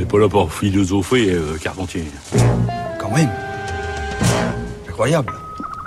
[0.00, 2.04] n'est pas là pour philosopher, euh, Carpentier.
[2.98, 3.28] Quand même.
[4.88, 5.32] Incroyable.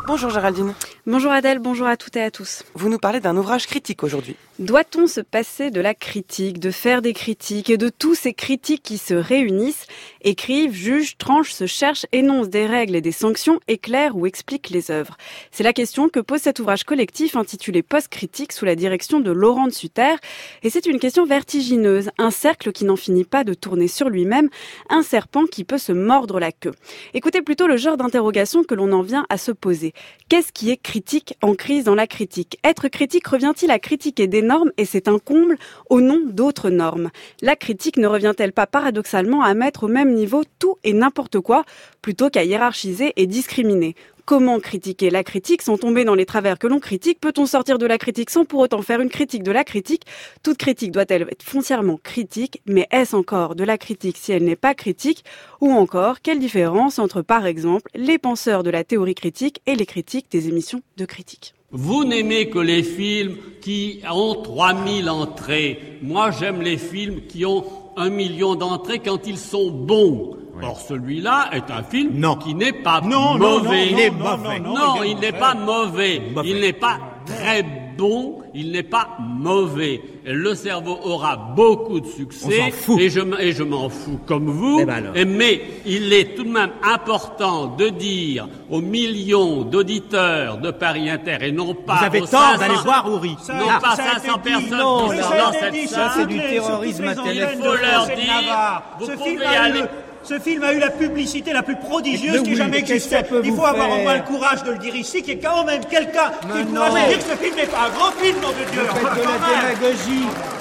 [0.07, 0.73] Bonjour Géraldine.
[1.05, 2.63] Bonjour Adèle, bonjour à toutes et à tous.
[2.75, 4.37] Vous nous parlez d'un ouvrage critique aujourd'hui.
[4.59, 8.83] Doit-on se passer de la critique, de faire des critiques et de tous ces critiques
[8.83, 9.87] qui se réunissent,
[10.21, 14.91] écrivent, jugent, tranchent, se cherchent, énoncent des règles et des sanctions, éclairent ou expliquent les
[14.91, 15.17] œuvres?
[15.51, 19.67] C'est la question que pose cet ouvrage collectif intitulé Post-critique sous la direction de Laurent
[19.67, 20.15] de Sutter.
[20.61, 24.49] Et c'est une question vertigineuse, un cercle qui n'en finit pas de tourner sur lui-même,
[24.89, 26.73] un serpent qui peut se mordre la queue.
[27.13, 29.91] Écoutez plutôt le genre d'interrogation que l'on en vient à se poser.
[30.29, 32.59] Qu'est-ce qui est critique en crise dans la critique.
[32.63, 35.57] Être critique revient-il à critiquer des normes et c'est un comble
[35.89, 37.09] au nom d'autres normes?
[37.41, 41.65] La critique ne revient-elle pas paradoxalement à mettre au même niveau tout et n'importe quoi
[42.03, 43.95] plutôt qu'à hiérarchiser et discriminer?
[44.25, 47.19] Comment critiquer la critique sans tomber dans les travers que l'on critique?
[47.19, 50.03] Peut-on sortir de la critique sans pour autant faire une critique de la critique?
[50.43, 54.55] Toute critique doit-elle être foncièrement critique Mais est-ce encore de la critique si elle n'est
[54.55, 55.25] pas critique?
[55.59, 59.85] Ou encore, quelle différence entre, par exemple, les penseurs de la théorie critique et les
[59.85, 65.97] critiques des émissions de critique vous n'aimez que les films qui ont 3000 entrées.
[66.03, 67.65] Moi, j'aime les films qui ont
[67.97, 70.37] un million d'entrées quand ils sont bons.
[70.61, 73.87] Or, celui-là est un film qui n'est pas mauvais.
[73.91, 74.59] il est mauvais.
[74.59, 76.21] Non, il n'est pas mauvais.
[76.45, 77.63] Il n'est pas très
[77.97, 78.39] bon.
[78.55, 80.01] Il n'est pas mauvais.
[80.25, 82.71] Le cerveau aura beaucoup de succès.
[82.99, 84.79] Et je, et je m'en fous comme vous.
[84.81, 90.69] Eh ben mais il est tout de même important de dire aux millions d'auditeurs de
[90.71, 93.35] Paris Inter et non pas Vous avez aux tort 500 d'aller voir Uri.
[93.49, 93.79] non Là.
[93.81, 94.49] pas Ça a été 500 dit.
[94.51, 95.87] personnes Non, qui sont dans cette dit.
[95.87, 96.09] salle.
[96.09, 99.81] Ça, c'est du terrorisme Il faut leur dire, vous pouvez aller.
[100.23, 103.17] Ce film a eu la publicité la plus prodigieuse qui oui, jamais existé.
[103.43, 105.65] Il faut avoir au moins le courage de le dire ici, qu'il y ait quand
[105.65, 108.11] même quelqu'un qui ait le courage de dire que ce film n'est pas un grand
[108.11, 108.81] film, nom de Dieu.
[108.81, 110.52] Vous faites de la démagogie.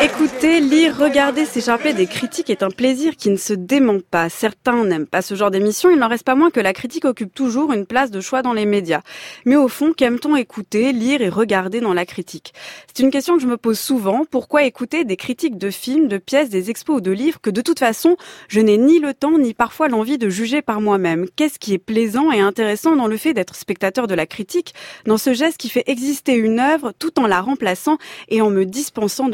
[0.00, 4.28] Écouter, lire, regarder, s'échapper des critiques est un plaisir qui ne se dément pas.
[4.28, 7.34] Certains n'aiment pas ce genre d'émission, il n'en reste pas moins que la critique occupe
[7.34, 9.02] toujours une place de choix dans les médias.
[9.44, 12.54] Mais au fond, qu'aime-t-on écouter, lire et regarder dans la critique?
[12.86, 14.24] C'est une question que je me pose souvent.
[14.30, 17.60] Pourquoi écouter des critiques de films, de pièces, des expos ou de livres que de
[17.60, 18.16] toute façon,
[18.48, 21.26] je n'ai ni le temps ni parfois l'envie de juger par moi-même?
[21.36, 24.74] Qu'est-ce qui est plaisant et intéressant dans le fait d'être spectateur de la critique,
[25.04, 27.98] dans ce geste qui fait exister une œuvre tout en la remplaçant
[28.28, 29.33] et en me dispensant de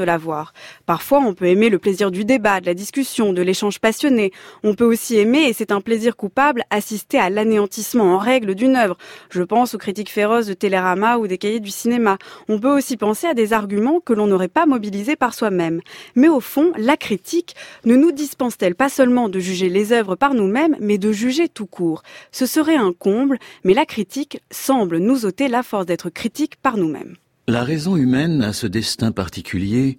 [0.87, 4.33] Parfois, on peut aimer le plaisir du débat, de la discussion, de l'échange passionné.
[4.63, 8.77] On peut aussi aimer, et c'est un plaisir coupable, assister à l'anéantissement en règle d'une
[8.77, 8.97] œuvre.
[9.31, 12.19] Je pense aux critiques féroces de Télérama ou des cahiers du cinéma.
[12.49, 15.81] On peut aussi penser à des arguments que l'on n'aurait pas mobilisés par soi-même.
[16.15, 20.35] Mais au fond, la critique ne nous dispense-t-elle pas seulement de juger les œuvres par
[20.35, 22.03] nous-mêmes, mais de juger tout court?
[22.33, 26.77] Ce serait un comble, mais la critique semble nous ôter la force d'être critique par
[26.77, 27.17] nous-mêmes.
[27.49, 29.99] La raison humaine a ce destin particulier,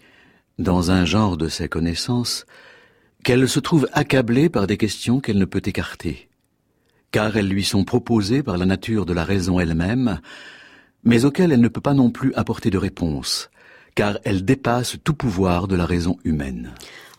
[0.59, 2.45] dans un genre de sa connaissance,
[3.23, 6.29] qu'elle se trouve accablée par des questions qu'elle ne peut écarter,
[7.11, 10.21] car elles lui sont proposées par la nature de la raison elle-même,
[11.03, 13.49] mais auxquelles elle ne peut pas non plus apporter de réponse,
[13.95, 16.71] car elles dépassent tout pouvoir de la raison humaine.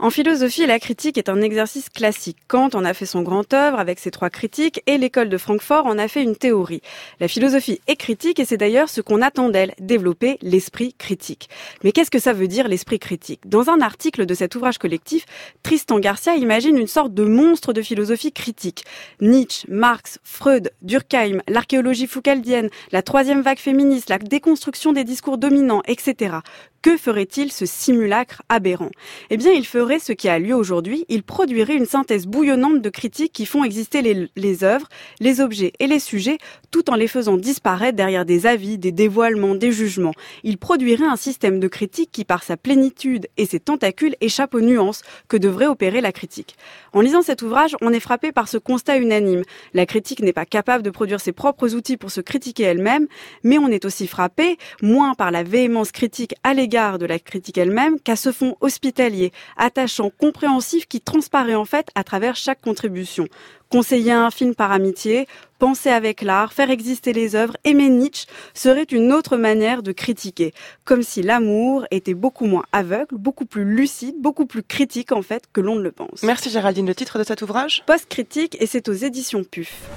[0.03, 2.39] En philosophie, la critique est un exercice classique.
[2.49, 5.87] Kant en a fait son grand œuvre avec ses trois critiques et l'école de Francfort
[5.87, 6.83] en a fait une théorie.
[7.21, 11.49] La philosophie est critique et c'est d'ailleurs ce qu'on attend d'elle, développer l'esprit critique.
[11.85, 13.49] Mais qu'est-ce que ça veut dire l'esprit critique?
[13.49, 15.25] Dans un article de cet ouvrage collectif,
[15.63, 18.83] Tristan Garcia imagine une sorte de monstre de philosophie critique.
[19.21, 25.83] Nietzsche, Marx, Freud, Durkheim, l'archéologie foucaldienne, la troisième vague féministe, la déconstruction des discours dominants,
[25.87, 26.39] etc.
[26.83, 28.91] Que ferait-il ce simulacre aberrant?
[29.31, 32.91] Eh bien, il ferait ce qui a lieu aujourd'hui, il produirait une synthèse bouillonnante de
[32.91, 34.89] critiques qui font exister les, œuvres,
[35.21, 36.39] les objets et les sujets,
[36.73, 40.15] tout en les faisant disparaître derrière des avis, des dévoilements, des jugements.
[40.43, 44.61] Il produirait un système de critique qui, par sa plénitude et ses tentacules, échappe aux
[44.61, 46.57] nuances que devrait opérer la critique.
[46.93, 49.45] En lisant cet ouvrage, on est frappé par ce constat unanime.
[49.73, 53.07] La critique n'est pas capable de produire ses propres outils pour se critiquer elle-même,
[53.45, 57.59] mais on est aussi frappé, moins par la véhémence critique à l'égard de la critique
[57.59, 63.29] elle-même, qu'à ce fond hospitalier, attachant, compréhensif qui transparaît en fait à travers chaque contribution.
[63.69, 65.27] Conseiller un film par amitié,
[65.59, 70.55] penser avec l'art, faire exister les œuvres, aimer Nietzsche serait une autre manière de critiquer.
[70.87, 75.43] Comme si l'amour était beaucoup moins aveugle, beaucoup plus lucide, beaucoup plus critique en fait
[75.53, 76.23] que l'on ne le pense.
[76.23, 76.87] Merci Géraldine.
[76.87, 77.83] Le titre de cet ouvrage?
[77.87, 79.91] Post-critique et c'est aux éditions PUF.